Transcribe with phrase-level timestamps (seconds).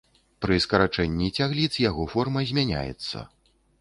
[0.43, 3.17] Пры скарачэнні цягліц яго форма змяняецца.